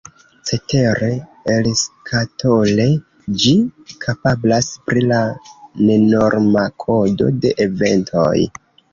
[0.49, 1.07] Cetere,
[1.55, 2.87] elskatole
[3.43, 3.53] ĝi
[4.05, 5.19] kapablas pri la
[5.89, 8.33] nenorma kodo de Eventoj.